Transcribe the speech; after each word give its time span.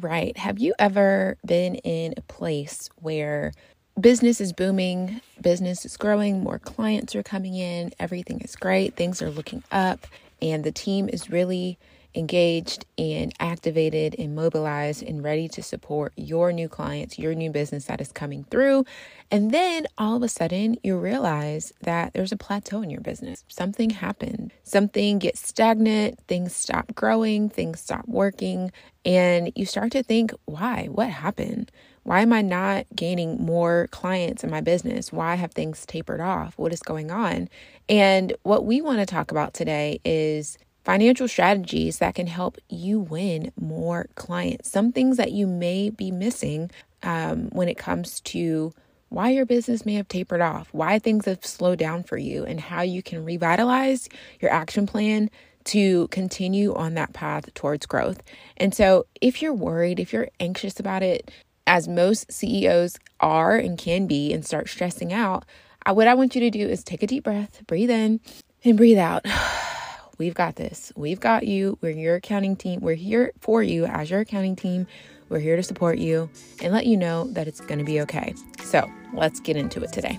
Right. 0.00 0.36
Have 0.38 0.58
you 0.58 0.74
ever 0.78 1.36
been 1.46 1.76
in 1.76 2.14
a 2.16 2.22
place 2.22 2.90
where 3.00 3.52
business 4.00 4.40
is 4.40 4.52
booming, 4.52 5.20
business 5.40 5.84
is 5.86 5.96
growing, 5.96 6.42
more 6.42 6.58
clients 6.58 7.14
are 7.14 7.22
coming 7.22 7.54
in, 7.54 7.92
everything 8.00 8.40
is 8.40 8.56
great, 8.56 8.96
things 8.96 9.22
are 9.22 9.30
looking 9.30 9.62
up, 9.70 10.08
and 10.42 10.64
the 10.64 10.72
team 10.72 11.08
is 11.08 11.30
really 11.30 11.78
engaged 12.14 12.86
and 12.96 13.32
activated 13.40 14.14
and 14.18 14.34
mobilized 14.34 15.02
and 15.02 15.22
ready 15.22 15.48
to 15.48 15.62
support 15.62 16.12
your 16.16 16.52
new 16.52 16.68
clients, 16.68 17.18
your 17.18 17.34
new 17.34 17.50
business 17.50 17.86
that 17.86 18.00
is 18.00 18.12
coming 18.12 18.44
through. 18.44 18.84
And 19.30 19.50
then 19.50 19.86
all 19.98 20.16
of 20.16 20.22
a 20.22 20.28
sudden, 20.28 20.76
you 20.82 20.96
realize 20.96 21.72
that 21.82 22.12
there's 22.12 22.32
a 22.32 22.36
plateau 22.36 22.82
in 22.82 22.90
your 22.90 23.00
business. 23.00 23.44
Something 23.48 23.90
happened, 23.90 24.52
something 24.62 25.18
gets 25.18 25.46
stagnant, 25.46 26.20
things 26.28 26.54
stop 26.54 26.94
growing, 26.94 27.48
things 27.48 27.80
stop 27.80 28.06
working, 28.06 28.70
and 29.04 29.52
you 29.54 29.66
start 29.66 29.92
to 29.92 30.02
think, 30.02 30.32
why? 30.44 30.86
What 30.86 31.08
happened? 31.08 31.70
Why 32.04 32.20
am 32.20 32.32
I 32.32 32.42
not 32.42 32.86
gaining 32.94 33.44
more 33.44 33.88
clients 33.90 34.44
in 34.44 34.50
my 34.50 34.60
business? 34.60 35.10
Why 35.12 35.36
have 35.36 35.52
things 35.52 35.86
tapered 35.86 36.20
off? 36.20 36.52
What 36.58 36.72
is 36.72 36.80
going 36.80 37.10
on? 37.10 37.48
And 37.88 38.34
what 38.42 38.66
we 38.66 38.82
want 38.82 39.00
to 39.00 39.06
talk 39.06 39.30
about 39.30 39.54
today 39.54 40.00
is 40.04 40.58
financial 40.84 41.26
strategies 41.28 41.98
that 41.98 42.14
can 42.14 42.26
help 42.26 42.58
you 42.68 43.00
win 43.00 43.52
more 43.58 44.06
clients. 44.14 44.70
Some 44.70 44.92
things 44.92 45.16
that 45.16 45.32
you 45.32 45.46
may 45.46 45.90
be 45.90 46.10
missing 46.10 46.70
um, 47.02 47.48
when 47.50 47.68
it 47.68 47.78
comes 47.78 48.20
to 48.20 48.72
why 49.08 49.30
your 49.30 49.46
business 49.46 49.86
may 49.86 49.94
have 49.94 50.08
tapered 50.08 50.40
off, 50.40 50.68
why 50.72 50.98
things 50.98 51.24
have 51.26 51.44
slowed 51.44 51.78
down 51.78 52.02
for 52.02 52.16
you, 52.16 52.44
and 52.44 52.60
how 52.60 52.82
you 52.82 53.02
can 53.02 53.24
revitalize 53.24 54.08
your 54.40 54.52
action 54.52 54.86
plan 54.86 55.30
to 55.64 56.08
continue 56.08 56.74
on 56.74 56.94
that 56.94 57.12
path 57.12 57.52
towards 57.54 57.86
growth. 57.86 58.22
And 58.56 58.74
so, 58.74 59.06
if 59.20 59.40
you're 59.40 59.54
worried, 59.54 60.00
if 60.00 60.12
you're 60.12 60.28
anxious 60.40 60.78
about 60.78 61.02
it, 61.02 61.30
as 61.66 61.88
most 61.88 62.30
CEOs 62.30 62.98
are 63.20 63.56
and 63.56 63.78
can 63.78 64.06
be, 64.06 64.32
and 64.32 64.44
start 64.44 64.68
stressing 64.68 65.12
out, 65.12 65.44
what 65.86 66.08
I 66.08 66.14
want 66.14 66.34
you 66.34 66.40
to 66.40 66.50
do 66.50 66.68
is 66.68 66.82
take 66.82 67.02
a 67.02 67.06
deep 67.06 67.24
breath, 67.24 67.62
breathe 67.66 67.90
in, 67.90 68.20
and 68.64 68.76
breathe 68.76 68.98
out. 68.98 69.24
We've 70.18 70.34
got 70.34 70.56
this. 70.56 70.92
We've 70.96 71.20
got 71.20 71.46
you. 71.46 71.78
We're 71.80 71.90
your 71.90 72.16
accounting 72.16 72.56
team. 72.56 72.80
We're 72.80 72.94
here 72.94 73.32
for 73.40 73.62
you 73.62 73.84
as 73.84 74.10
your 74.10 74.20
accounting 74.20 74.56
team. 74.56 74.86
We're 75.28 75.40
here 75.40 75.56
to 75.56 75.62
support 75.62 75.98
you 75.98 76.30
and 76.62 76.72
let 76.72 76.86
you 76.86 76.96
know 76.96 77.24
that 77.32 77.48
it's 77.48 77.60
going 77.60 77.78
to 77.78 77.84
be 77.84 78.00
okay. 78.02 78.34
So 78.62 78.90
let's 79.12 79.40
get 79.40 79.56
into 79.56 79.82
it 79.82 79.92
today. 79.92 80.18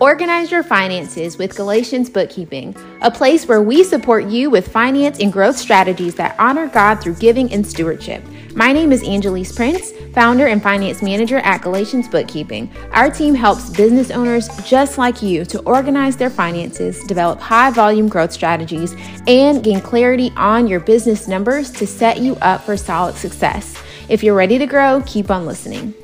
Organize 0.00 0.50
your 0.50 0.62
finances 0.62 1.36
with 1.36 1.54
Galatians 1.54 2.08
Bookkeeping, 2.08 2.74
a 3.02 3.10
place 3.10 3.46
where 3.46 3.60
we 3.60 3.84
support 3.84 4.24
you 4.24 4.48
with 4.48 4.66
finance 4.66 5.20
and 5.20 5.30
growth 5.30 5.58
strategies 5.58 6.14
that 6.14 6.34
honor 6.38 6.68
God 6.68 7.02
through 7.02 7.16
giving 7.16 7.52
and 7.52 7.66
stewardship. 7.66 8.24
My 8.54 8.72
name 8.72 8.90
is 8.90 9.04
Angelise 9.04 9.54
Prince, 9.54 9.92
founder 10.12 10.48
and 10.48 10.60
finance 10.60 11.02
manager 11.02 11.38
at 11.38 11.62
Galatians 11.62 12.08
Bookkeeping. 12.08 12.68
Our 12.90 13.08
team 13.08 13.32
helps 13.32 13.70
business 13.70 14.10
owners 14.10 14.48
just 14.68 14.98
like 14.98 15.22
you 15.22 15.44
to 15.44 15.60
organize 15.60 16.16
their 16.16 16.30
finances, 16.30 17.04
develop 17.04 17.38
high 17.38 17.70
volume 17.70 18.08
growth 18.08 18.32
strategies, 18.32 18.96
and 19.28 19.62
gain 19.62 19.80
clarity 19.80 20.32
on 20.36 20.66
your 20.66 20.80
business 20.80 21.28
numbers 21.28 21.70
to 21.72 21.86
set 21.86 22.18
you 22.18 22.34
up 22.36 22.62
for 22.62 22.76
solid 22.76 23.14
success. 23.14 23.80
If 24.08 24.24
you're 24.24 24.34
ready 24.34 24.58
to 24.58 24.66
grow, 24.66 25.00
keep 25.06 25.30
on 25.30 25.46
listening. 25.46 25.94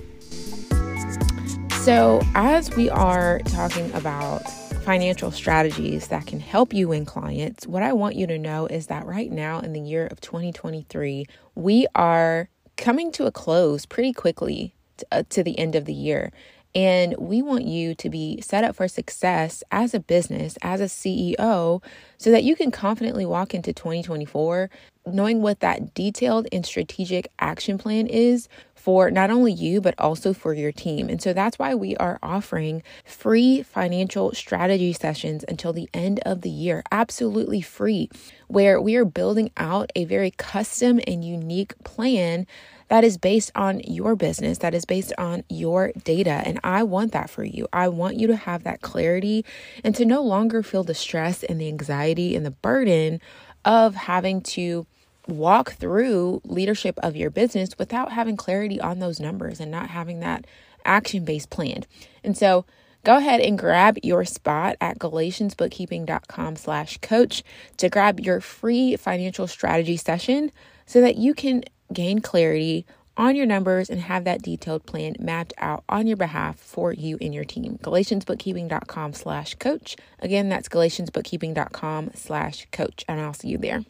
So, 1.80 2.20
as 2.36 2.74
we 2.76 2.88
are 2.90 3.40
talking 3.40 3.92
about 3.92 4.42
financial 4.86 5.32
strategies 5.32 6.06
that 6.06 6.28
can 6.28 6.38
help 6.38 6.72
you 6.72 6.86
win 6.86 7.04
clients, 7.04 7.66
what 7.66 7.82
I 7.82 7.92
want 7.92 8.14
you 8.14 8.24
to 8.28 8.38
know 8.38 8.66
is 8.68 8.86
that 8.86 9.04
right 9.04 9.32
now 9.32 9.58
in 9.58 9.72
the 9.72 9.80
year 9.80 10.06
of 10.06 10.20
2023, 10.20 11.26
we 11.56 11.88
are 11.96 12.48
coming 12.76 13.10
to 13.10 13.26
a 13.26 13.32
close 13.32 13.84
pretty 13.84 14.12
quickly 14.12 14.76
to, 14.98 15.06
uh, 15.10 15.22
to 15.30 15.42
the 15.42 15.58
end 15.58 15.74
of 15.74 15.86
the 15.86 15.92
year. 15.92 16.30
And 16.72 17.16
we 17.18 17.42
want 17.42 17.64
you 17.64 17.96
to 17.96 18.08
be 18.08 18.40
set 18.40 18.62
up 18.62 18.76
for 18.76 18.86
success 18.86 19.64
as 19.72 19.92
a 19.92 19.98
business, 19.98 20.56
as 20.62 20.80
a 20.80 20.84
CEO, 20.84 21.82
so 22.16 22.30
that 22.30 22.44
you 22.44 22.54
can 22.54 22.70
confidently 22.70 23.26
walk 23.26 23.54
into 23.54 23.72
2024 23.72 24.70
knowing 25.06 25.42
what 25.42 25.60
that 25.60 25.94
detailed 25.94 26.46
and 26.52 26.66
strategic 26.66 27.30
action 27.38 27.78
plan 27.78 28.06
is 28.06 28.48
for 28.74 29.10
not 29.10 29.30
only 29.30 29.52
you, 29.52 29.80
but 29.80 29.94
also 29.98 30.32
for 30.32 30.54
your 30.54 30.70
team. 30.70 31.08
And 31.08 31.20
so 31.20 31.32
that's 31.32 31.58
why 31.58 31.74
we 31.74 31.96
are 31.96 32.20
offering 32.22 32.84
free 33.04 33.62
financial 33.62 34.32
strategy 34.32 34.92
sessions 34.92 35.44
until 35.48 35.72
the 35.72 35.88
end 35.92 36.20
of 36.24 36.42
the 36.42 36.50
year, 36.50 36.84
absolutely 36.92 37.60
free, 37.60 38.08
where 38.46 38.80
we 38.80 38.94
are 38.94 39.04
building 39.04 39.50
out 39.56 39.90
a 39.96 40.04
very 40.04 40.30
custom 40.30 41.00
and 41.06 41.24
unique 41.24 41.74
plan 41.82 42.46
that 42.88 43.02
is 43.02 43.18
based 43.18 43.50
on 43.56 43.80
your 43.80 44.14
business, 44.14 44.58
that 44.58 44.72
is 44.72 44.84
based 44.84 45.12
on 45.18 45.42
your 45.48 45.90
data. 46.04 46.42
And 46.44 46.60
I 46.62 46.84
want 46.84 47.10
that 47.10 47.28
for 47.28 47.42
you. 47.42 47.66
I 47.72 47.88
want 47.88 48.20
you 48.20 48.28
to 48.28 48.36
have 48.36 48.62
that 48.62 48.82
clarity 48.82 49.44
and 49.82 49.96
to 49.96 50.04
no 50.04 50.22
longer 50.22 50.62
feel 50.62 50.84
the 50.84 50.94
stress 50.94 51.42
and 51.42 51.60
the 51.60 51.66
anxiety 51.66 52.36
and 52.36 52.46
the 52.46 52.52
burden 52.52 53.20
of 53.64 53.96
having 53.96 54.40
to 54.40 54.86
walk 55.26 55.72
through 55.72 56.40
leadership 56.44 56.98
of 57.02 57.16
your 57.16 57.30
business 57.30 57.70
without 57.78 58.12
having 58.12 58.36
clarity 58.36 58.80
on 58.80 58.98
those 58.98 59.20
numbers 59.20 59.60
and 59.60 59.70
not 59.70 59.90
having 59.90 60.20
that 60.20 60.46
action 60.84 61.24
based 61.24 61.50
plan. 61.50 61.84
And 62.22 62.36
so 62.36 62.64
go 63.04 63.16
ahead 63.16 63.40
and 63.40 63.58
grab 63.58 63.98
your 64.02 64.24
spot 64.24 64.76
at 64.80 64.98
galatiansbookkeeping.com 64.98 66.56
slash 66.56 66.98
coach 66.98 67.42
to 67.76 67.88
grab 67.88 68.20
your 68.20 68.40
free 68.40 68.96
financial 68.96 69.46
strategy 69.46 69.96
session 69.96 70.52
so 70.86 71.00
that 71.00 71.16
you 71.16 71.34
can 71.34 71.64
gain 71.92 72.20
clarity 72.20 72.86
on 73.16 73.34
your 73.34 73.46
numbers 73.46 73.88
and 73.88 74.00
have 74.00 74.24
that 74.24 74.42
detailed 74.42 74.84
plan 74.84 75.14
mapped 75.18 75.54
out 75.58 75.82
on 75.88 76.06
your 76.06 76.16
behalf 76.16 76.58
for 76.58 76.92
you 76.92 77.16
and 77.20 77.34
your 77.34 77.44
team. 77.44 77.78
galatiansbookkeeping.com 77.82 79.12
slash 79.14 79.54
coach. 79.54 79.96
Again, 80.20 80.48
that's 80.48 80.68
galatiansbookkeeping.com 80.68 82.10
slash 82.14 82.66
coach. 82.72 83.04
And 83.08 83.20
I'll 83.20 83.32
see 83.32 83.48
you 83.48 83.58
there. 83.58 83.84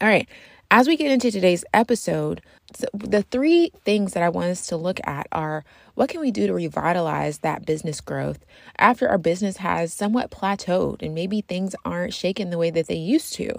All 0.00 0.08
right. 0.08 0.28
As 0.70 0.88
we 0.88 0.96
get 0.96 1.12
into 1.12 1.30
today's 1.30 1.64
episode, 1.72 2.42
the 2.92 3.22
three 3.22 3.70
things 3.84 4.14
that 4.14 4.24
I 4.24 4.28
want 4.28 4.48
us 4.48 4.66
to 4.66 4.76
look 4.76 4.98
at 5.04 5.28
are 5.30 5.64
what 5.94 6.08
can 6.08 6.20
we 6.20 6.32
do 6.32 6.48
to 6.48 6.52
revitalize 6.52 7.38
that 7.38 7.64
business 7.64 8.00
growth 8.00 8.44
after 8.76 9.08
our 9.08 9.18
business 9.18 9.58
has 9.58 9.92
somewhat 9.92 10.32
plateaued 10.32 11.02
and 11.02 11.14
maybe 11.14 11.42
things 11.42 11.76
aren't 11.84 12.14
shaking 12.14 12.50
the 12.50 12.58
way 12.58 12.70
that 12.70 12.88
they 12.88 12.96
used 12.96 13.32
to. 13.34 13.52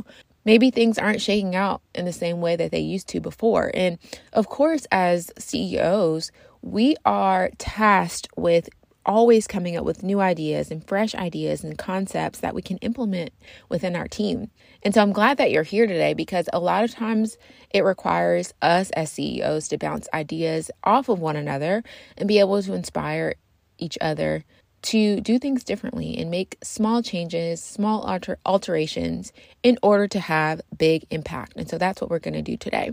Maybe 0.44 0.70
things 0.70 0.98
aren't 0.98 1.22
shaking 1.22 1.56
out 1.56 1.82
in 1.96 2.04
the 2.04 2.14
same 2.14 2.42
way 2.42 2.58
that 2.58 2.72
they 2.72 2.80
used 2.80 3.08
to 3.10 3.22
before. 3.22 3.72
And 3.74 3.98
of 4.34 4.48
course, 4.50 4.86
as 4.92 5.32
CEOs, 5.38 6.32
we 6.62 6.98
are 7.06 7.52
tasked 7.58 8.28
with 8.36 8.68
always 9.08 9.48
coming 9.48 9.78
up 9.78 9.86
with 9.86 10.04
new 10.04 10.20
ideas 10.20 10.70
and 10.70 10.86
fresh 10.86 11.16
ideas 11.16 11.64
and 11.64 11.78
concepts 11.78 12.40
that 12.40 12.54
we 12.54 12.62
can 12.62 12.78
implement 12.80 13.32
within 13.70 13.96
our 13.96 14.08
team. 14.08 14.52
And 14.84 14.94
so 14.94 15.02
I'm 15.02 15.14
glad 15.14 15.38
that 15.38 15.50
you're 15.50 15.64
here 15.64 15.88
today 15.88 16.14
because 16.14 16.50
a 16.54 16.60
lot 16.60 16.84
of 16.84 16.92
times 16.92 17.38
it 17.72 17.84
requires 17.84 18.54
us 18.62 18.92
as 18.92 19.12
CEOs 19.12 19.70
to 19.70 19.78
bounce 19.78 20.08
ideas 20.14 20.70
off 20.84 21.10
of 21.10 21.20
one 21.20 21.38
another 21.38 21.84
and 22.18 22.28
be 22.28 22.40
able 22.40 22.62
to 22.62 22.74
inspire 22.74 23.36
each 23.80 23.98
other 24.02 24.44
to 24.84 25.20
do 25.22 25.40
things 25.40 25.64
differently 25.64 26.18
and 26.18 26.30
make 26.30 26.58
small 26.64 27.02
changes, 27.02 27.64
small 27.64 28.02
alter- 28.02 28.38
alterations 28.46 29.34
in 29.64 29.78
order 29.82 30.08
to 30.08 30.20
have 30.20 30.62
big 30.78 31.06
impact. 31.10 31.54
And 31.56 31.68
so 31.68 31.78
that's 31.78 32.00
what 32.00 32.10
we're 32.10 32.20
going 32.20 32.36
to 32.36 32.42
do 32.42 32.58
today. 32.58 32.92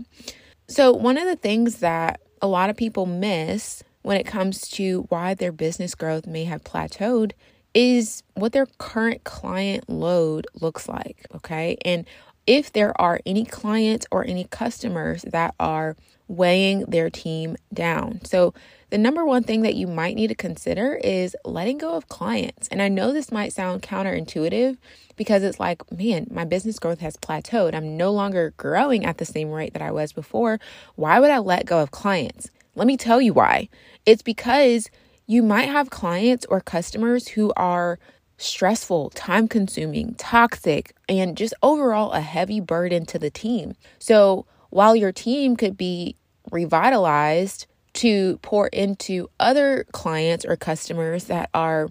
So, 0.67 0.91
one 0.91 1.17
of 1.17 1.25
the 1.25 1.35
things 1.35 1.77
that 1.77 2.19
a 2.41 2.47
lot 2.47 2.69
of 2.69 2.75
people 2.75 3.05
miss 3.05 3.83
when 4.05 4.17
it 4.17 4.27
comes 4.27 4.61
to 4.69 5.07
why 5.09 5.33
their 5.33 5.51
business 5.51 5.95
growth 5.95 6.27
may 6.27 6.43
have 6.43 6.63
plateaued 6.63 7.31
is 7.73 8.21
what 8.35 8.51
their 8.51 8.67
current 8.77 9.23
client 9.23 9.89
load 9.89 10.45
looks 10.61 10.87
like. 10.87 11.25
Okay. 11.33 11.77
And 11.83 12.05
if 12.45 12.71
there 12.71 12.99
are 13.01 13.19
any 13.25 13.45
clients 13.45 14.05
or 14.11 14.23
any 14.23 14.43
customers 14.43 15.23
that 15.23 15.55
are 15.59 15.95
weighing 16.27 16.81
their 16.81 17.09
team 17.09 17.57
down. 17.73 18.23
So, 18.23 18.53
the 18.91 18.99
number 18.99 19.25
one 19.25 19.43
thing 19.43 19.63
that 19.63 19.73
you 19.73 19.87
might 19.87 20.15
need 20.15 20.27
to 20.27 20.35
consider 20.35 20.95
is 21.03 21.35
letting 21.43 21.79
go 21.79 21.95
of 21.95 22.07
clients. 22.07 22.67
And 22.67 22.83
I 22.83 22.87
know 22.87 23.11
this 23.11 23.31
might 23.31 23.51
sound 23.51 23.81
counterintuitive 23.81 24.77
because 25.15 25.41
it's 25.41 25.59
like, 25.59 25.91
man, 25.91 26.27
my 26.29 26.45
business 26.45 26.77
growth 26.77 26.99
has 26.99 27.17
plateaued. 27.17 27.73
I'm 27.73 27.97
no 27.97 28.11
longer 28.11 28.53
growing 28.57 29.03
at 29.03 29.17
the 29.17 29.25
same 29.25 29.49
rate 29.49 29.73
that 29.73 29.81
I 29.81 29.91
was 29.91 30.13
before. 30.13 30.59
Why 30.95 31.19
would 31.19 31.31
I 31.31 31.39
let 31.39 31.65
go 31.65 31.79
of 31.79 31.89
clients? 31.89 32.51
Let 32.75 32.87
me 32.87 32.97
tell 32.97 33.21
you 33.21 33.33
why. 33.33 33.69
It's 34.05 34.21
because 34.21 34.89
you 35.27 35.41
might 35.41 35.69
have 35.69 35.89
clients 35.89 36.45
or 36.49 36.61
customers 36.61 37.29
who 37.29 37.51
are 37.55 37.97
stressful, 38.37 39.11
time 39.11 39.47
consuming, 39.47 40.13
toxic, 40.15 40.93
and 41.07 41.37
just 41.37 41.53
overall 41.63 42.11
a 42.11 42.21
heavy 42.21 42.59
burden 42.59 43.05
to 43.07 43.17
the 43.17 43.29
team. 43.29 43.75
So 43.97 44.45
while 44.69 44.95
your 44.95 45.11
team 45.11 45.55
could 45.55 45.77
be 45.77 46.15
revitalized 46.51 47.65
to 47.93 48.37
pour 48.41 48.67
into 48.67 49.29
other 49.39 49.85
clients 49.93 50.45
or 50.45 50.57
customers 50.57 51.25
that 51.25 51.49
are 51.53 51.89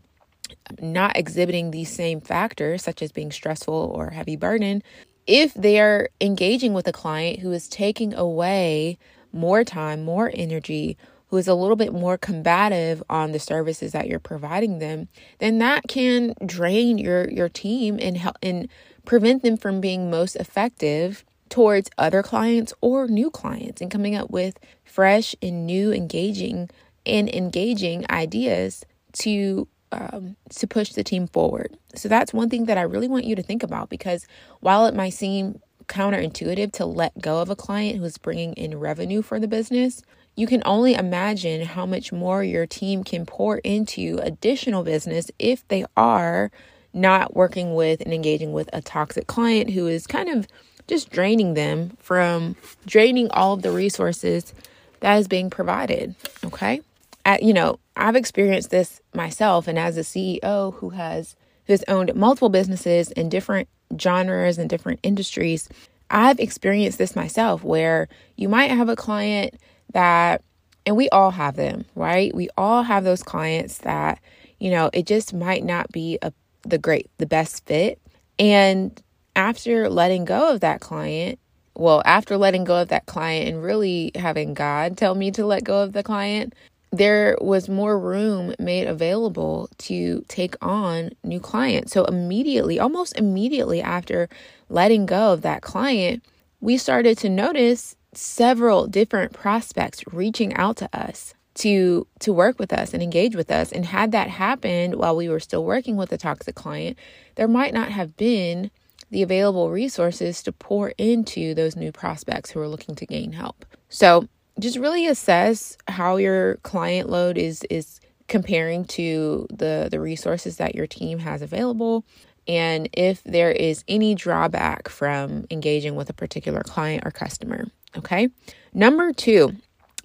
not 0.80 1.16
exhibiting 1.16 1.70
these 1.70 1.90
same 1.90 2.20
factors, 2.20 2.82
such 2.82 3.00
as 3.00 3.10
being 3.10 3.32
stressful 3.32 3.74
or 3.74 4.10
heavy 4.10 4.36
burden, 4.36 4.82
if 5.26 5.54
they're 5.54 6.10
engaging 6.20 6.74
with 6.74 6.86
a 6.86 6.92
client 6.92 7.40
who 7.40 7.50
is 7.52 7.68
taking 7.68 8.12
away 8.12 8.98
more 9.34 9.64
time, 9.64 10.04
more 10.04 10.30
energy, 10.32 10.96
who 11.28 11.36
is 11.36 11.48
a 11.48 11.54
little 11.54 11.76
bit 11.76 11.92
more 11.92 12.16
combative 12.16 13.02
on 13.10 13.32
the 13.32 13.38
services 13.38 13.92
that 13.92 14.06
you're 14.06 14.20
providing 14.20 14.78
them, 14.78 15.08
then 15.40 15.58
that 15.58 15.82
can 15.88 16.34
drain 16.46 16.96
your 16.96 17.28
your 17.28 17.48
team 17.48 17.98
and 18.00 18.16
help 18.16 18.36
and 18.42 18.68
prevent 19.04 19.42
them 19.42 19.56
from 19.56 19.80
being 19.80 20.10
most 20.10 20.36
effective 20.36 21.24
towards 21.48 21.90
other 21.98 22.22
clients 22.22 22.72
or 22.80 23.06
new 23.08 23.30
clients 23.30 23.80
and 23.80 23.90
coming 23.90 24.14
up 24.14 24.30
with 24.30 24.58
fresh 24.84 25.34
and 25.42 25.66
new 25.66 25.92
engaging 25.92 26.70
and 27.04 27.28
engaging 27.34 28.04
ideas 28.10 28.84
to 29.12 29.68
um, 29.92 30.36
to 30.50 30.66
push 30.66 30.92
the 30.92 31.04
team 31.04 31.26
forward. 31.28 31.76
So 31.94 32.08
that's 32.08 32.32
one 32.32 32.50
thing 32.50 32.64
that 32.66 32.78
I 32.78 32.82
really 32.82 33.08
want 33.08 33.24
you 33.24 33.36
to 33.36 33.42
think 33.42 33.62
about 33.62 33.88
because 33.88 34.26
while 34.60 34.86
it 34.86 34.94
might 34.94 35.14
seem 35.14 35.60
counterintuitive 35.86 36.72
to 36.72 36.86
let 36.86 37.20
go 37.20 37.40
of 37.40 37.50
a 37.50 37.56
client 37.56 37.98
who's 37.98 38.18
bringing 38.18 38.52
in 38.54 38.78
revenue 38.78 39.22
for 39.22 39.38
the 39.38 39.48
business, 39.48 40.02
you 40.36 40.46
can 40.46 40.62
only 40.64 40.94
imagine 40.94 41.64
how 41.64 41.86
much 41.86 42.12
more 42.12 42.42
your 42.42 42.66
team 42.66 43.04
can 43.04 43.24
pour 43.24 43.58
into 43.58 44.18
additional 44.22 44.82
business 44.82 45.30
if 45.38 45.66
they 45.68 45.84
are 45.96 46.50
not 46.92 47.34
working 47.34 47.74
with 47.74 48.00
and 48.00 48.12
engaging 48.12 48.52
with 48.52 48.68
a 48.72 48.80
toxic 48.80 49.26
client 49.26 49.70
who 49.70 49.86
is 49.86 50.06
kind 50.06 50.28
of 50.28 50.46
just 50.86 51.10
draining 51.10 51.54
them 51.54 51.96
from 51.98 52.56
draining 52.86 53.30
all 53.30 53.54
of 53.54 53.62
the 53.62 53.70
resources 53.70 54.52
that 55.00 55.16
is 55.16 55.28
being 55.28 55.50
provided. 55.50 56.14
Okay. 56.44 56.80
At, 57.24 57.42
you 57.42 57.52
know, 57.52 57.78
I've 57.96 58.16
experienced 58.16 58.70
this 58.70 59.00
myself, 59.14 59.66
and 59.66 59.78
as 59.78 59.96
a 59.96 60.00
CEO 60.00 60.74
who 60.74 60.90
has 60.90 61.36
who 61.66 61.72
has 61.72 61.84
owned 61.88 62.14
multiple 62.14 62.50
businesses 62.50 63.10
in 63.12 63.28
different 63.28 63.68
genres 63.98 64.58
and 64.58 64.68
different 64.70 65.00
industries, 65.02 65.68
I've 66.10 66.38
experienced 66.38 66.98
this 66.98 67.16
myself 67.16 67.64
where 67.64 68.08
you 68.36 68.48
might 68.48 68.70
have 68.70 68.88
a 68.88 68.96
client 68.96 69.54
that, 69.92 70.42
and 70.86 70.96
we 70.96 71.08
all 71.10 71.30
have 71.30 71.56
them, 71.56 71.84
right? 71.94 72.34
We 72.34 72.48
all 72.56 72.82
have 72.82 73.04
those 73.04 73.22
clients 73.22 73.78
that, 73.78 74.20
you 74.58 74.70
know, 74.70 74.90
it 74.92 75.06
just 75.06 75.34
might 75.34 75.64
not 75.64 75.90
be 75.92 76.18
a 76.22 76.32
the 76.64 76.78
great, 76.78 77.10
the 77.18 77.26
best 77.26 77.66
fit. 77.66 78.00
And 78.38 79.00
after 79.36 79.88
letting 79.88 80.24
go 80.24 80.52
of 80.52 80.60
that 80.60 80.80
client, 80.80 81.38
well, 81.76 82.02
after 82.04 82.36
letting 82.36 82.64
go 82.64 82.80
of 82.80 82.88
that 82.88 83.06
client 83.06 83.48
and 83.48 83.62
really 83.62 84.12
having 84.14 84.54
God 84.54 84.96
tell 84.96 85.14
me 85.14 85.30
to 85.32 85.44
let 85.44 85.64
go 85.64 85.82
of 85.82 85.92
the 85.92 86.02
client, 86.02 86.54
there 86.96 87.36
was 87.40 87.68
more 87.68 87.98
room 87.98 88.54
made 88.58 88.86
available 88.86 89.68
to 89.78 90.24
take 90.28 90.56
on 90.64 91.10
new 91.22 91.40
clients. 91.40 91.92
So, 91.92 92.04
immediately, 92.04 92.78
almost 92.78 93.18
immediately 93.18 93.82
after 93.82 94.28
letting 94.68 95.06
go 95.06 95.32
of 95.32 95.42
that 95.42 95.62
client, 95.62 96.24
we 96.60 96.76
started 96.76 97.18
to 97.18 97.28
notice 97.28 97.96
several 98.12 98.86
different 98.86 99.32
prospects 99.32 100.04
reaching 100.12 100.54
out 100.54 100.76
to 100.76 100.88
us 100.92 101.34
to 101.54 102.06
to 102.20 102.32
work 102.32 102.58
with 102.58 102.72
us 102.72 102.94
and 102.94 103.02
engage 103.02 103.36
with 103.36 103.50
us 103.50 103.70
and 103.72 103.86
had 103.86 104.12
that 104.12 104.28
happened 104.28 104.96
while 104.96 105.14
we 105.14 105.28
were 105.28 105.40
still 105.40 105.64
working 105.64 105.96
with 105.96 106.12
a 106.12 106.18
toxic 106.18 106.54
client 106.54 106.98
there 107.36 107.48
might 107.48 107.72
not 107.72 107.90
have 107.90 108.16
been 108.16 108.70
the 109.10 109.22
available 109.22 109.70
resources 109.70 110.42
to 110.42 110.50
pour 110.50 110.90
into 110.98 111.54
those 111.54 111.76
new 111.76 111.92
prospects 111.92 112.50
who 112.50 112.60
are 112.60 112.68
looking 112.68 112.94
to 112.94 113.06
gain 113.06 113.32
help 113.32 113.64
so 113.88 114.28
just 114.60 114.78
really 114.78 115.06
assess 115.06 115.76
how 115.88 116.16
your 116.16 116.56
client 116.58 117.08
load 117.10 117.38
is 117.38 117.62
is 117.70 118.00
comparing 118.28 118.84
to 118.84 119.46
the 119.50 119.88
the 119.90 120.00
resources 120.00 120.56
that 120.56 120.74
your 120.74 120.86
team 120.86 121.18
has 121.18 121.42
available 121.42 122.04
and 122.46 122.88
if 122.92 123.22
there 123.24 123.50
is 123.50 123.84
any 123.88 124.14
drawback 124.14 124.88
from 124.88 125.44
engaging 125.50 125.94
with 125.94 126.08
a 126.08 126.14
particular 126.14 126.62
client 126.62 127.02
or 127.04 127.10
customer 127.10 127.66
okay 127.96 128.28
number 128.72 129.12
2 129.12 129.54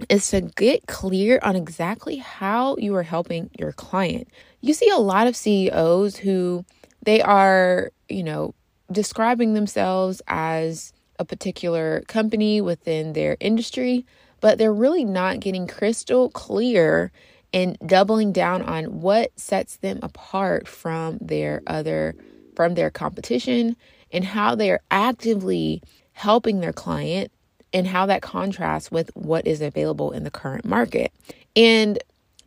is 0.08 0.30
to 0.30 0.42
get 0.42 0.88
clear 0.88 1.40
on 1.44 1.56
exactly 1.56 2.18
how 2.18 2.78
you 2.78 2.96
are 2.96 3.04
helping 3.04 3.50
your 3.60 3.74
client. 3.74 4.30
You 4.62 4.74
see 4.74 4.90
a 4.90 4.98
lot 4.98 5.28
of 5.28 5.36
CEOs 5.36 6.16
who 6.16 6.66
they 7.04 7.22
are, 7.22 7.92
you 8.08 8.24
know, 8.24 8.54
describing 8.92 9.54
themselves 9.54 10.22
as 10.28 10.94
a 11.18 11.26
particular 11.26 12.04
company 12.08 12.62
within 12.62 13.14
their 13.14 13.36
industry, 13.40 14.06
but 14.42 14.58
they're 14.58 14.74
really 14.74 15.06
not 15.06 15.40
getting 15.40 15.68
crystal 15.68 16.30
clear 16.30 17.12
and 17.54 17.78
doubling 17.86 18.32
down 18.32 18.62
on 18.62 19.02
what 19.02 19.32
sets 19.40 19.78
them 19.78 20.00
apart 20.02 20.68
from 20.68 21.18
their 21.20 21.62
other 21.68 22.16
from 22.56 22.76
their 22.76 22.90
competition 22.90 23.76
and 24.12 24.24
how 24.26 24.56
they're 24.56 24.82
actively 24.92 25.82
helping 26.12 26.60
their 26.60 26.74
client 26.74 27.32
and 27.72 27.88
how 27.88 28.06
that 28.06 28.22
contrasts 28.22 28.92
with 28.92 29.10
what 29.16 29.48
is 29.48 29.62
available 29.62 30.12
in 30.12 30.24
the 30.24 30.32
current 30.32 30.66
market. 30.66 31.12
And 31.56 32.00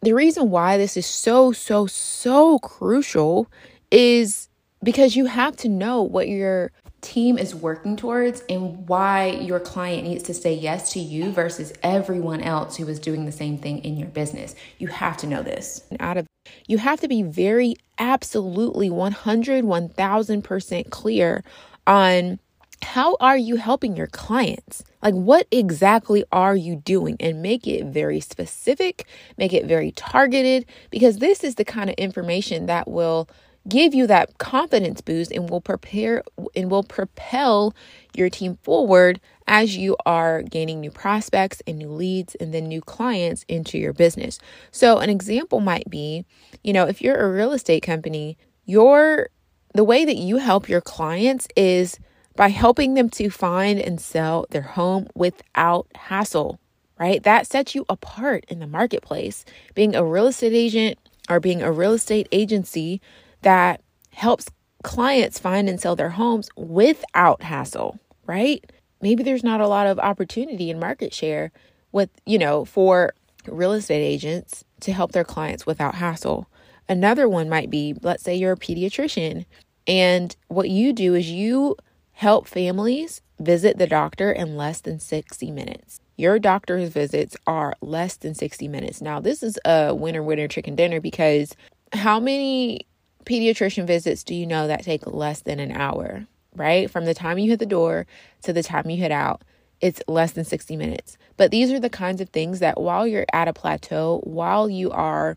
the 0.03 0.13
reason 0.15 0.51
why 0.51 0.77
this 0.77 0.97
is 0.97 1.07
so, 1.07 1.53
so, 1.53 1.87
so 1.87 2.59
crucial 2.59 3.49
is 3.91 4.49
because 4.83 5.15
you 5.15 5.27
have 5.27 5.57
to 5.57 5.69
know 5.69 6.03
what 6.03 6.29
your 6.29 6.73
team 7.03 7.37
is 7.37 7.55
working 7.55 7.97
towards 7.97 8.43
and 8.49 8.89
why 8.89 9.27
your 9.27 9.61
client 9.61 10.05
needs 10.05 10.23
to 10.23 10.33
say 10.33 10.55
yes 10.55 10.93
to 10.93 11.01
you 11.01 11.31
versus 11.33 11.73
everyone 11.83 12.41
else 12.41 12.77
who 12.77 12.89
is 12.89 12.99
doing 12.99 13.27
the 13.27 13.33
same 13.33 13.59
thing 13.59 13.79
in 13.85 13.97
your 13.97 14.09
business. 14.09 14.55
You 14.79 14.87
have 14.89 15.17
to 15.19 15.27
know 15.27 15.43
this. 15.43 15.85
Out 16.01 16.17
of 16.17 16.27
you 16.67 16.79
have 16.79 17.01
to 17.01 17.09
be 17.09 17.23
very 17.23 17.75
absolutely 17.99 18.89
100 18.89 19.65
1000% 19.65 20.91
clear 20.91 21.45
on 21.87 22.39
how 22.83 23.17
are 23.21 23.37
you 23.37 23.57
helping 23.57 23.97
your 23.97 24.09
clients? 24.09 24.83
Like, 25.03 25.15
what 25.15 25.47
exactly 25.51 26.25
are 26.33 26.57
you 26.57 26.77
doing? 26.77 27.17
And 27.21 27.43
make 27.43 27.67
it 27.67 27.87
very 27.87 28.21
specific, 28.21 29.07
make 29.39 29.53
it 29.53 29.67
very 29.67 29.93
targeted, 29.93 30.67
because 30.91 31.19
this 31.19 31.45
is 31.45 31.55
the 31.55 31.65
kind 31.65 31.91
of 31.91 31.95
information 31.95 32.67
that 32.67 32.89
will 32.89 33.29
give 33.69 33.95
you 33.95 34.07
that 34.07 34.39
confidence 34.39 35.01
boost 35.01 35.31
and 35.31 35.49
will 35.49 35.61
prepare 35.61 36.23
and 36.57 36.71
will 36.71 36.83
propel 36.83 37.75
your 38.15 38.29
team 38.29 38.59
forward 38.63 39.21
as 39.47 39.77
you 39.77 39.97
are 40.05 40.43
gaining 40.43 40.81
new 40.81 40.91
prospects 40.91 41.63
and 41.67 41.79
new 41.79 41.89
leads 41.89 42.35
and 42.37 42.53
then 42.53 42.67
new 42.67 42.81
clients 42.81 43.45
into 43.49 43.79
your 43.79 43.93
business. 43.93 44.39
So 44.71 44.99
an 44.99 45.11
example 45.11 45.61
might 45.61 45.89
be, 45.89 46.25
you 46.63 46.73
know, 46.73 46.87
if 46.87 47.01
you're 47.01 47.17
a 47.17 47.31
real 47.31 47.53
estate 47.53 47.83
company, 47.83 48.37
your 48.65 49.29
the 49.75 49.85
way 49.85 50.05
that 50.05 50.17
you 50.17 50.37
help 50.37 50.69
your 50.69 50.83
clients 50.83 51.49
is 51.57 51.99
by 52.37 52.49
helping 52.49 52.95
them 52.95 53.09
to 53.11 53.31
find 53.31 53.79
and 53.79 54.01
sell 54.01 54.47
their 54.51 54.63
home 54.63 55.07
without 55.15 55.87
hassle, 55.95 56.61
right? 56.99 57.23
That 57.23 57.47
sets 57.47 57.75
you 57.75 57.85
apart 57.89 58.45
in 58.49 58.59
the 58.59 58.67
marketplace. 58.67 59.45
Being 59.75 59.95
a 59.95 60.05
real 60.05 60.27
estate 60.27 60.53
agent 60.53 60.99
or 61.29 61.41
being 61.41 61.63
a 61.63 61.73
real 61.73 61.93
estate 61.93 62.29
agency 62.33 63.01
that 63.43 63.81
helps 64.11 64.47
clients 64.83 65.39
find 65.39 65.69
and 65.69 65.81
sell 65.81 65.97
their 65.97 66.11
homes 66.11 66.49
without 66.57 67.43
hassle, 67.43 67.99
right? 68.27 68.65
Maybe 69.01 69.23
there's 69.23 69.45
not 69.45 69.61
a 69.61 69.69
lot 69.69 69.87
of 69.87 69.99
opportunity 69.99 70.71
in 70.71 70.79
market 70.79 71.13
share 71.13 71.53
with, 71.93 72.11
you 72.27 72.39
know, 72.39 72.65
for 72.65 73.15
real 73.47 73.73
estate 73.73 74.03
agents 74.03 74.65
to 74.81 74.93
help 74.93 75.13
their 75.13 75.25
clients 75.25 75.67
without 75.67 75.97
hassle. 75.97 76.49
Another 76.89 77.29
one 77.29 77.49
might 77.49 77.71
be, 77.71 77.95
let's 78.03 78.23
say 78.23 78.35
you're 78.35 78.53
a 78.53 78.57
pediatrician 78.57 79.45
and 79.87 80.37
what 80.49 80.69
you 80.69 80.93
do 80.93 81.15
is 81.15 81.31
you 81.31 81.77
help 82.13 82.47
families 82.47 83.21
visit 83.41 83.79
the 83.79 83.87
doctor 83.87 84.31
in 84.31 84.57
less 84.57 84.81
than 84.81 85.01
60 85.01 85.51
minutes. 85.51 85.99
Your 86.17 86.39
doctor's 86.39 86.91
visits 86.91 87.37
are 87.47 87.75
less 87.81 88.17
than 88.17 88.35
60 88.35 88.69
minutes. 88.69 89.01
Now, 89.01 89.19
this 89.19 89.43
is 89.43 89.59
a 89.65 89.95
winner, 89.95 90.23
winner, 90.23 90.47
chicken 90.47 90.77
dinner 90.77 91.01
because 91.01 91.57
how 91.93 92.21
many 92.21 92.87
pediatrician 93.25 93.87
visits 93.87 94.25
do 94.25 94.35
you 94.35 94.47
know 94.47 94.67
that 94.67 94.85
take 94.85 95.07
less 95.07 95.41
than 95.41 95.61
an 95.61 95.73
hour, 95.73 96.27
right? 96.55 96.91
From 96.91 97.05
the 97.05 97.15
time 97.15 97.39
you 97.39 97.51
hit 97.51 97.59
the 97.59 97.67
door 97.67 98.07
to 98.43 98.53
the 98.53 98.63
time 98.63 98.89
you 98.91 98.97
hit 98.97 99.13
out, 99.13 99.43
it's 99.81 100.01
less 100.07 100.33
than 100.33 100.45
60 100.45 100.77
minutes. 100.77 101.19
But 101.37 101.51
these 101.51 101.71
are 101.73 101.81
the 101.81 101.91
kinds 101.91 102.21
of 102.21 102.29
things 102.29 102.61
that 102.61 102.81
while 102.81 103.07
you're 103.07 103.27
at 103.33 103.49
a 103.49 103.53
plateau, 103.53 104.21
while 104.25 104.71
you 104.71 104.91
are 104.91 105.37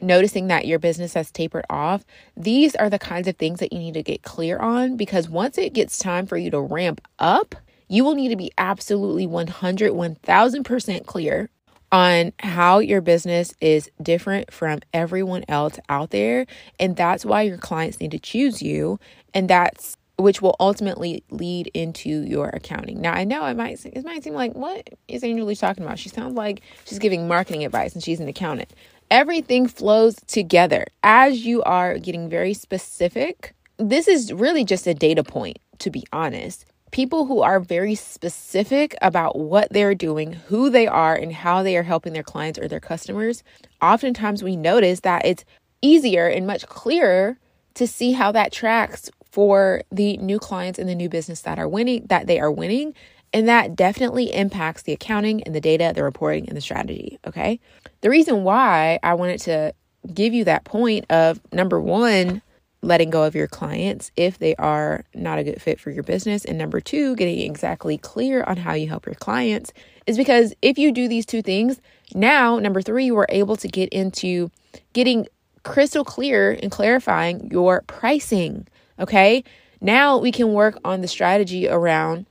noticing 0.00 0.46
that 0.48 0.66
your 0.66 0.78
business 0.78 1.14
has 1.14 1.30
tapered 1.30 1.64
off, 1.68 2.04
these 2.36 2.76
are 2.76 2.90
the 2.90 2.98
kinds 2.98 3.28
of 3.28 3.36
things 3.36 3.60
that 3.60 3.72
you 3.72 3.78
need 3.78 3.94
to 3.94 4.02
get 4.02 4.22
clear 4.22 4.58
on 4.58 4.96
because 4.96 5.28
once 5.28 5.58
it 5.58 5.72
gets 5.72 5.98
time 5.98 6.26
for 6.26 6.36
you 6.36 6.50
to 6.50 6.60
ramp 6.60 7.00
up, 7.18 7.54
you 7.88 8.04
will 8.04 8.14
need 8.14 8.28
to 8.28 8.36
be 8.36 8.52
absolutely 8.58 9.26
100, 9.26 9.92
1000% 9.92 11.06
clear 11.06 11.50
on 11.92 12.32
how 12.40 12.78
your 12.78 13.00
business 13.00 13.54
is 13.60 13.90
different 14.02 14.52
from 14.52 14.80
everyone 14.92 15.44
else 15.48 15.78
out 15.88 16.10
there. 16.10 16.46
And 16.78 16.96
that's 16.96 17.24
why 17.24 17.42
your 17.42 17.58
clients 17.58 18.00
need 18.00 18.10
to 18.10 18.18
choose 18.18 18.62
you. 18.62 18.98
And 19.34 19.48
that's 19.48 19.96
which 20.18 20.40
will 20.40 20.56
ultimately 20.58 21.22
lead 21.30 21.66
into 21.74 22.08
your 22.08 22.48
accounting. 22.48 23.00
Now, 23.00 23.12
I 23.12 23.24
know 23.24 23.44
it 23.46 23.56
might 23.56 23.84
it 23.84 24.04
might 24.04 24.24
seem 24.24 24.34
like 24.34 24.54
what 24.54 24.88
is 25.08 25.22
Angel 25.22 25.46
Lee 25.46 25.54
talking 25.54 25.84
about? 25.84 25.98
She 25.98 26.08
sounds 26.08 26.34
like 26.34 26.62
she's 26.86 26.98
giving 26.98 27.28
marketing 27.28 27.64
advice 27.64 27.94
and 27.94 28.02
she's 28.02 28.20
an 28.20 28.28
accountant. 28.28 28.72
Everything 29.10 29.68
flows 29.68 30.16
together 30.26 30.86
as 31.02 31.44
you 31.44 31.62
are 31.62 31.98
getting 31.98 32.28
very 32.28 32.54
specific. 32.54 33.54
This 33.76 34.08
is 34.08 34.32
really 34.32 34.64
just 34.64 34.86
a 34.86 34.94
data 34.94 35.22
point 35.22 35.58
to 35.80 35.90
be 35.90 36.04
honest. 36.12 36.64
People 36.92 37.26
who 37.26 37.42
are 37.42 37.60
very 37.60 37.94
specific 37.94 38.94
about 39.02 39.38
what 39.38 39.68
they're 39.70 39.94
doing, 39.94 40.32
who 40.32 40.70
they 40.70 40.86
are, 40.86 41.14
and 41.14 41.32
how 41.32 41.62
they 41.62 41.76
are 41.76 41.82
helping 41.82 42.12
their 42.12 42.22
clients 42.22 42.58
or 42.58 42.68
their 42.68 42.80
customers, 42.80 43.42
oftentimes 43.82 44.42
we 44.42 44.56
notice 44.56 45.00
that 45.00 45.26
it's 45.26 45.44
easier 45.82 46.26
and 46.26 46.46
much 46.46 46.66
clearer 46.68 47.38
to 47.74 47.86
see 47.86 48.12
how 48.12 48.32
that 48.32 48.52
tracks 48.52 49.10
for 49.30 49.82
the 49.92 50.16
new 50.18 50.38
clients 50.38 50.78
and 50.78 50.88
the 50.88 50.94
new 50.94 51.08
business 51.08 51.42
that 51.42 51.58
are 51.58 51.68
winning 51.68 52.06
that 52.06 52.26
they 52.26 52.40
are 52.40 52.50
winning. 52.50 52.94
And 53.32 53.46
that 53.48 53.76
definitely 53.76 54.32
impacts 54.32 54.82
the 54.82 54.92
accounting 54.92 55.42
and 55.42 55.54
the 55.54 55.60
data 55.60 55.92
the 55.94 56.02
reporting 56.02 56.48
and 56.48 56.56
the 56.56 56.60
strategy 56.62 57.18
okay? 57.26 57.60
The 58.00 58.08
reason 58.08 58.44
why 58.44 58.98
i 59.02 59.12
wanted 59.12 59.40
to 59.40 59.74
give 60.14 60.32
you 60.32 60.44
that 60.44 60.64
point 60.64 61.04
of 61.10 61.40
number 61.52 61.80
one 61.80 62.40
letting 62.86 63.10
go 63.10 63.24
of 63.24 63.34
your 63.34 63.46
clients 63.46 64.10
if 64.16 64.38
they 64.38 64.54
are 64.56 65.04
not 65.14 65.38
a 65.38 65.44
good 65.44 65.60
fit 65.60 65.80
for 65.80 65.90
your 65.90 66.02
business 66.02 66.44
and 66.44 66.56
number 66.56 66.80
two 66.80 67.16
getting 67.16 67.40
exactly 67.40 67.98
clear 67.98 68.42
on 68.44 68.56
how 68.56 68.72
you 68.72 68.88
help 68.88 69.06
your 69.06 69.14
clients 69.14 69.72
is 70.06 70.16
because 70.16 70.54
if 70.62 70.78
you 70.78 70.92
do 70.92 71.08
these 71.08 71.26
two 71.26 71.42
things 71.42 71.80
now 72.14 72.58
number 72.58 72.80
three 72.80 73.04
you 73.04 73.16
are 73.18 73.26
able 73.28 73.56
to 73.56 73.68
get 73.68 73.88
into 73.90 74.50
getting 74.92 75.26
crystal 75.66 76.04
clear 76.04 76.56
and 76.62 76.70
clarifying 76.70 77.50
your 77.50 77.82
pricing. 77.82 78.66
Okay. 78.98 79.44
Now 79.80 80.16
we 80.16 80.32
can 80.32 80.52
work 80.52 80.78
on 80.84 81.02
the 81.02 81.08
strategy 81.08 81.68
around 81.68 82.26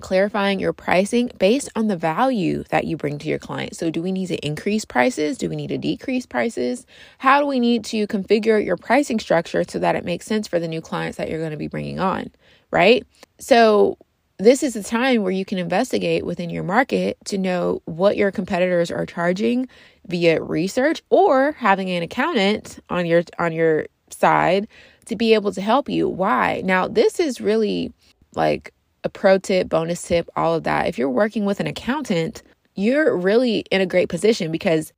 clarifying 0.00 0.60
your 0.60 0.72
pricing 0.72 1.30
based 1.38 1.68
on 1.76 1.88
the 1.88 1.96
value 1.96 2.64
that 2.70 2.84
you 2.84 2.96
bring 2.96 3.18
to 3.18 3.28
your 3.28 3.38
client. 3.38 3.76
So, 3.76 3.90
do 3.90 4.02
we 4.02 4.12
need 4.12 4.26
to 4.26 4.46
increase 4.46 4.84
prices? 4.84 5.38
Do 5.38 5.48
we 5.48 5.56
need 5.56 5.68
to 5.68 5.78
decrease 5.78 6.26
prices? 6.26 6.86
How 7.18 7.40
do 7.40 7.46
we 7.46 7.60
need 7.60 7.84
to 7.86 8.06
configure 8.06 8.64
your 8.64 8.76
pricing 8.76 9.18
structure 9.18 9.64
so 9.64 9.78
that 9.78 9.96
it 9.96 10.04
makes 10.04 10.26
sense 10.26 10.48
for 10.48 10.58
the 10.58 10.68
new 10.68 10.80
clients 10.80 11.18
that 11.18 11.28
you're 11.28 11.38
going 11.38 11.50
to 11.50 11.56
be 11.56 11.68
bringing 11.68 12.00
on? 12.00 12.30
Right. 12.70 13.06
So, 13.38 13.98
this 14.38 14.62
is 14.62 14.74
the 14.74 14.82
time 14.82 15.22
where 15.22 15.32
you 15.32 15.44
can 15.44 15.58
investigate 15.58 16.26
within 16.26 16.50
your 16.50 16.62
market 16.62 17.16
to 17.26 17.38
know 17.38 17.80
what 17.86 18.18
your 18.18 18.30
competitors 18.30 18.90
are 18.90 19.06
charging 19.06 19.66
via 20.06 20.42
research 20.42 21.02
or 21.08 21.52
having 21.52 21.88
an 21.90 22.02
accountant 22.02 22.78
on 22.90 23.06
your 23.06 23.22
on 23.38 23.52
your 23.52 23.86
side 24.10 24.68
to 25.06 25.16
be 25.16 25.34
able 25.34 25.52
to 25.52 25.60
help 25.60 25.88
you. 25.88 26.08
Why? 26.08 26.60
Now, 26.64 26.86
this 26.88 27.18
is 27.18 27.40
really 27.40 27.92
like 28.34 28.72
a 29.06 29.08
pro 29.08 29.38
tip, 29.38 29.68
bonus 29.68 30.02
tip, 30.02 30.28
all 30.36 30.54
of 30.54 30.64
that. 30.64 30.88
If 30.88 30.98
you're 30.98 31.08
working 31.08 31.44
with 31.44 31.60
an 31.60 31.68
accountant, 31.68 32.42
you're 32.74 33.16
really 33.16 33.60
in 33.70 33.80
a 33.80 33.86
great 33.86 34.08
position 34.08 34.52
because 34.52 34.92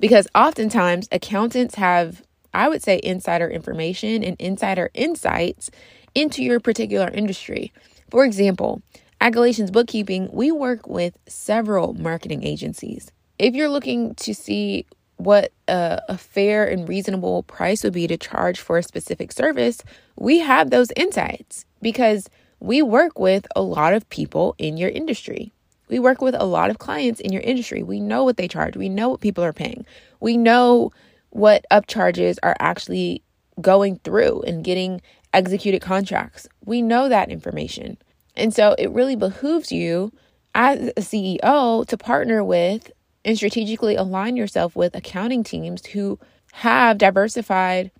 because 0.00 0.26
oftentimes 0.34 1.08
accountants 1.12 1.74
have 1.76 2.22
I 2.54 2.68
would 2.68 2.82
say 2.82 3.00
insider 3.04 3.48
information 3.48 4.24
and 4.24 4.34
insider 4.40 4.90
insights 4.94 5.70
into 6.14 6.42
your 6.42 6.58
particular 6.58 7.08
industry. 7.08 7.72
For 8.10 8.24
example, 8.24 8.82
at 9.20 9.34
Galatians 9.34 9.70
Bookkeeping, 9.70 10.30
we 10.32 10.50
work 10.50 10.88
with 10.88 11.16
several 11.28 11.92
marketing 11.92 12.44
agencies. 12.44 13.12
If 13.38 13.54
you're 13.54 13.68
looking 13.68 14.14
to 14.16 14.34
see 14.34 14.86
what 15.18 15.52
a, 15.68 16.00
a, 16.08 16.16
fair 16.16 16.64
and 16.64 16.88
reasonable 16.88 17.42
price 17.42 17.84
would 17.84 17.92
be 17.92 18.06
to 18.06 18.16
charge 18.16 18.58
for 18.58 18.78
a 18.78 18.82
specific 18.82 19.32
service, 19.32 19.82
we 20.16 20.38
have 20.38 20.70
those 20.70 20.92
insights 20.96 21.66
because 21.82 22.30
we 22.60 22.82
work 22.82 23.18
with 23.18 23.46
a 23.54 23.62
lot 23.62 23.94
of 23.94 24.08
people 24.10 24.54
in 24.58 24.76
your 24.76 24.90
industry. 24.90 25.52
We 25.88 25.98
work 25.98 26.20
with 26.20 26.34
a 26.34 26.44
lot 26.44 26.70
of 26.70 26.78
clients 26.78 27.20
in 27.20 27.32
your 27.32 27.42
industry. 27.42 27.82
We 27.82 28.00
know 28.00 28.24
what 28.24 28.36
they 28.36 28.48
charge, 28.48 28.76
we 28.76 28.88
know 28.88 29.08
what 29.08 29.20
people 29.20 29.44
are 29.44 29.52
paying, 29.52 29.86
we 30.20 30.36
know 30.36 30.92
what 31.30 31.64
upcharges 31.70 32.38
are 32.42 32.56
actually 32.58 33.22
going 33.60 33.96
through 34.04 34.42
and 34.42 34.64
getting 34.64 35.00
executed 35.32 35.82
contracts. 35.82 36.48
We 36.64 36.82
know 36.82 37.08
that 37.08 37.30
information. 37.30 37.98
And 38.36 38.54
so 38.54 38.74
it 38.78 38.90
really 38.90 39.16
behooves 39.16 39.72
you 39.72 40.12
as 40.54 40.88
a 40.96 41.00
CEO 41.00 41.86
to 41.86 41.96
partner 41.96 42.42
with 42.44 42.90
and 43.24 43.36
strategically 43.36 43.96
align 43.96 44.36
yourself 44.36 44.74
with 44.76 44.94
accounting 44.94 45.42
teams 45.44 45.86
who 45.86 46.18
have 46.52 46.98
diversified 46.98 47.90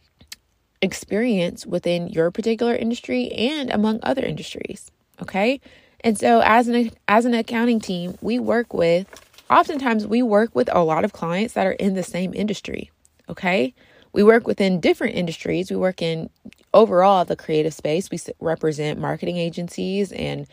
experience 0.82 1.66
within 1.66 2.08
your 2.08 2.30
particular 2.30 2.74
industry 2.74 3.30
and 3.32 3.70
among 3.70 4.00
other 4.02 4.22
industries. 4.22 4.90
Okay. 5.20 5.60
And 6.00 6.18
so 6.18 6.40
as 6.44 6.68
an 6.68 6.90
as 7.08 7.24
an 7.24 7.34
accounting 7.34 7.80
team, 7.80 8.16
we 8.20 8.38
work 8.38 8.72
with 8.72 9.06
oftentimes 9.50 10.06
we 10.06 10.22
work 10.22 10.54
with 10.54 10.68
a 10.72 10.82
lot 10.82 11.04
of 11.04 11.12
clients 11.12 11.54
that 11.54 11.66
are 11.66 11.72
in 11.72 11.94
the 11.94 12.02
same 12.02 12.32
industry. 12.34 12.90
Okay. 13.28 13.74
We 14.12 14.22
work 14.22 14.46
within 14.46 14.80
different 14.80 15.16
industries. 15.16 15.70
We 15.70 15.76
work 15.76 16.00
in 16.00 16.30
overall 16.72 17.24
the 17.24 17.36
creative 17.36 17.74
space. 17.74 18.10
We 18.10 18.18
represent 18.40 18.98
marketing 18.98 19.36
agencies 19.36 20.12
and 20.12 20.46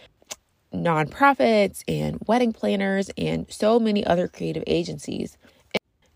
nonprofits 0.73 1.83
and 1.87 2.19
wedding 2.27 2.51
planners 2.51 3.09
and 3.17 3.45
so 3.49 3.79
many 3.79 4.05
other 4.05 4.27
creative 4.27 4.63
agencies. 4.67 5.37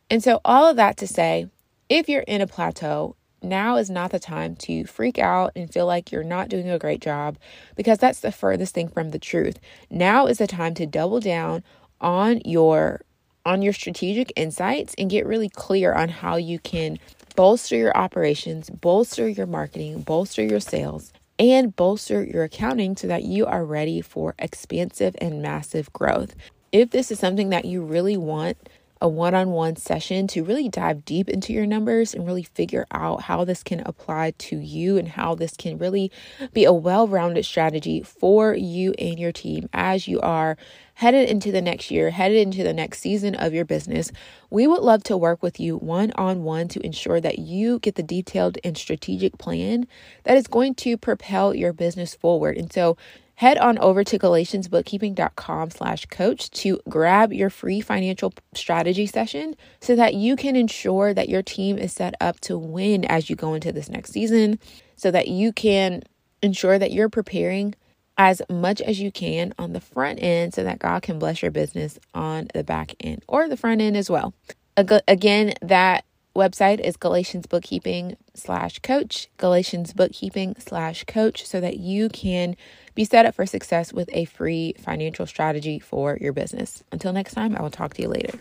And 0.09 0.23
so, 0.23 0.41
all 0.43 0.67
of 0.67 0.75
that 0.77 0.97
to 0.97 1.07
say, 1.07 1.47
if 1.87 2.09
you're 2.09 2.21
in 2.21 2.41
a 2.41 2.47
plateau, 2.47 3.15
now 3.41 3.77
is 3.77 3.89
not 3.89 4.11
the 4.11 4.19
time 4.19 4.55
to 4.57 4.85
freak 4.85 5.17
out 5.19 5.51
and 5.55 5.71
feel 5.71 5.85
like 5.85 6.11
you're 6.11 6.23
not 6.23 6.49
doing 6.49 6.69
a 6.69 6.79
great 6.79 7.01
job 7.01 7.37
because 7.75 7.97
that's 7.97 8.19
the 8.19 8.31
furthest 8.31 8.73
thing 8.73 8.87
from 8.87 9.11
the 9.11 9.19
truth. 9.19 9.59
Now 9.89 10.27
is 10.27 10.37
the 10.39 10.47
time 10.47 10.73
to 10.75 10.85
double 10.85 11.19
down 11.19 11.63
on 12.01 12.41
your 12.45 13.01
on 13.45 13.61
your 13.61 13.73
strategic 13.73 14.31
insights 14.35 14.93
and 14.97 15.09
get 15.09 15.25
really 15.25 15.49
clear 15.49 15.93
on 15.93 16.09
how 16.09 16.35
you 16.35 16.59
can 16.59 16.99
bolster 17.35 17.75
your 17.75 17.95
operations, 17.95 18.69
bolster 18.69 19.27
your 19.27 19.47
marketing, 19.47 20.01
bolster 20.01 20.43
your 20.43 20.59
sales, 20.59 21.13
and 21.39 21.75
bolster 21.75 22.23
your 22.23 22.43
accounting 22.43 22.95
so 22.95 23.07
that 23.07 23.23
you 23.23 23.45
are 23.45 23.63
ready 23.63 24.01
for 24.01 24.35
expansive 24.37 25.15
and 25.21 25.41
massive 25.41 25.91
growth. 25.93 26.35
If 26.71 26.91
this 26.91 27.11
is 27.11 27.19
something 27.19 27.49
that 27.49 27.65
you 27.65 27.81
really 27.81 28.17
want, 28.17 28.57
a 29.01 29.07
one 29.07 29.33
on 29.33 29.51
one 29.51 29.75
session 29.75 30.27
to 30.27 30.43
really 30.43 30.67
dive 30.67 31.05
deep 31.05 31.29
into 31.29 31.53
your 31.53 31.65
numbers 31.65 32.13
and 32.13 32.25
really 32.25 32.43
figure 32.43 32.85
out 32.91 33.23
how 33.23 33.45
this 33.45 33.63
can 33.63 33.81
apply 33.85 34.31
to 34.37 34.57
you 34.57 34.97
and 34.97 35.07
how 35.07 35.35
this 35.35 35.55
can 35.55 35.77
really 35.77 36.11
be 36.53 36.65
a 36.65 36.73
well 36.73 37.07
rounded 37.07 37.45
strategy 37.45 38.01
for 38.01 38.53
you 38.53 38.93
and 38.99 39.19
your 39.19 39.31
team 39.31 39.69
as 39.73 40.07
you 40.07 40.19
are 40.21 40.57
headed 40.99 41.29
into 41.29 41.49
the 41.49 41.61
next 41.61 41.89
year, 41.89 42.09
headed 42.09 42.37
into 42.37 42.61
the 42.61 42.73
next 42.73 42.99
season 42.99 43.33
of 43.35 43.53
your 43.53 43.63
business, 43.63 44.11
we 44.49 44.67
would 44.67 44.81
love 44.81 45.01
to 45.01 45.15
work 45.15 45.41
with 45.41 45.57
you 45.57 45.77
one 45.77 46.11
on 46.15 46.43
one 46.43 46.67
to 46.67 46.85
ensure 46.85 47.21
that 47.21 47.39
you 47.39 47.79
get 47.79 47.95
the 47.95 48.03
detailed 48.03 48.57
and 48.65 48.77
strategic 48.77 49.37
plan 49.37 49.87
that 50.25 50.35
is 50.35 50.45
going 50.45 50.75
to 50.75 50.97
propel 50.97 51.55
your 51.55 51.71
business 51.71 52.13
forward. 52.15 52.57
And 52.57 52.71
so, 52.71 52.97
head 53.39 53.57
on 53.57 53.77
over 53.79 54.03
to 54.03 54.19
galatiansbookkeeping.com 54.19 55.69
slash 55.69 56.05
coach 56.07 56.51
to 56.51 56.77
grab 56.89 57.31
your 57.31 57.49
free 57.49 57.79
financial 57.79 58.33
strategy 58.53 59.05
session 59.05 59.55
so 59.79 59.95
that 59.95 60.13
you 60.13 60.35
can 60.35 60.57
ensure 60.57 61.13
that 61.13 61.29
your 61.29 61.41
team 61.41 61.77
is 61.77 61.93
set 61.93 62.13
up 62.19 62.37
to 62.41 62.57
win 62.57 63.05
as 63.05 63.29
you 63.29 63.37
go 63.37 63.53
into 63.53 63.71
this 63.71 63.87
next 63.87 64.11
season 64.11 64.59
so 64.97 65.09
that 65.09 65.29
you 65.29 65.53
can 65.53 66.03
ensure 66.41 66.77
that 66.77 66.91
you're 66.91 67.07
preparing 67.07 67.73
as 68.17 68.41
much 68.49 68.81
as 68.81 68.99
you 68.99 69.09
can 69.09 69.53
on 69.57 69.71
the 69.71 69.79
front 69.79 70.21
end 70.21 70.53
so 70.53 70.61
that 70.65 70.79
God 70.79 71.01
can 71.01 71.17
bless 71.17 71.41
your 71.41 71.51
business 71.51 71.97
on 72.13 72.49
the 72.53 72.65
back 72.65 72.93
end 72.99 73.23
or 73.25 73.47
the 73.47 73.55
front 73.55 73.79
end 73.79 73.95
as 73.95 74.09
well. 74.09 74.33
Again, 74.75 75.53
that 75.61 76.03
website 76.35 76.79
is 76.79 76.97
Galatians 76.97 77.45
Bookkeeping 77.45 78.17
slash 78.33 78.79
coach, 78.79 79.27
Galatians 79.37 79.93
Bookkeeping 79.93 80.55
slash 80.59 81.03
coach, 81.05 81.45
so 81.45 81.59
that 81.59 81.77
you 81.77 82.09
can 82.09 82.55
be 82.95 83.05
set 83.05 83.25
up 83.25 83.35
for 83.35 83.45
success 83.45 83.93
with 83.93 84.09
a 84.13 84.25
free 84.25 84.73
financial 84.79 85.25
strategy 85.25 85.79
for 85.79 86.17
your 86.19 86.33
business. 86.33 86.83
Until 86.91 87.13
next 87.13 87.33
time, 87.33 87.55
I 87.55 87.61
will 87.61 87.69
talk 87.69 87.93
to 87.95 88.01
you 88.01 88.09
later. 88.09 88.37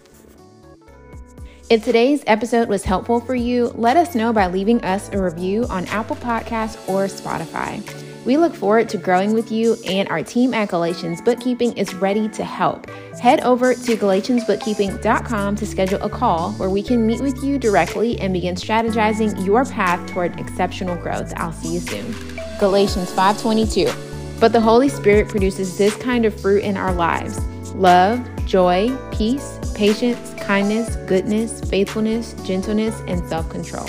If 1.70 1.84
today's 1.84 2.24
episode 2.26 2.68
was 2.68 2.84
helpful 2.84 3.20
for 3.20 3.34
you, 3.34 3.68
let 3.74 3.98
us 3.98 4.14
know 4.14 4.32
by 4.32 4.46
leaving 4.46 4.82
us 4.84 5.10
a 5.12 5.22
review 5.22 5.66
on 5.68 5.84
Apple 5.86 6.16
Podcasts 6.16 6.76
or 6.88 7.06
Spotify. 7.08 8.07
We 8.28 8.36
look 8.36 8.54
forward 8.54 8.90
to 8.90 8.98
growing 8.98 9.32
with 9.32 9.50
you, 9.50 9.78
and 9.86 10.06
our 10.10 10.22
team 10.22 10.52
at 10.52 10.68
Galatians 10.68 11.22
Bookkeeping 11.22 11.72
is 11.78 11.94
ready 11.94 12.28
to 12.28 12.44
help. 12.44 12.90
Head 13.18 13.40
over 13.40 13.72
to 13.72 13.96
GalatiansBookkeeping.com 13.96 15.56
to 15.56 15.66
schedule 15.66 16.02
a 16.02 16.10
call 16.10 16.52
where 16.52 16.68
we 16.68 16.82
can 16.82 17.06
meet 17.06 17.22
with 17.22 17.42
you 17.42 17.58
directly 17.58 18.20
and 18.20 18.34
begin 18.34 18.54
strategizing 18.54 19.46
your 19.46 19.64
path 19.64 20.06
toward 20.10 20.38
exceptional 20.38 20.94
growth. 20.96 21.32
I'll 21.38 21.54
see 21.54 21.72
you 21.72 21.80
soon. 21.80 22.14
Galatians 22.60 23.10
5:22. 23.12 23.90
But 24.38 24.52
the 24.52 24.60
Holy 24.60 24.90
Spirit 24.90 25.30
produces 25.30 25.78
this 25.78 25.96
kind 25.96 26.26
of 26.26 26.38
fruit 26.38 26.64
in 26.64 26.76
our 26.76 26.92
lives: 26.92 27.42
love, 27.74 28.20
joy, 28.44 28.94
peace, 29.10 29.58
patience, 29.74 30.34
kindness, 30.38 30.96
goodness, 31.06 31.62
faithfulness, 31.62 32.34
gentleness, 32.44 33.00
and 33.06 33.26
self-control. 33.26 33.88